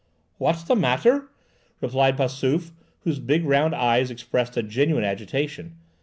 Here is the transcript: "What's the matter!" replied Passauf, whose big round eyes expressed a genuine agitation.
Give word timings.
"What's 0.39 0.63
the 0.63 0.75
matter!" 0.75 1.29
replied 1.79 2.17
Passauf, 2.17 2.71
whose 3.01 3.19
big 3.19 3.45
round 3.45 3.75
eyes 3.75 4.09
expressed 4.09 4.57
a 4.57 4.63
genuine 4.63 5.03
agitation. 5.03 5.75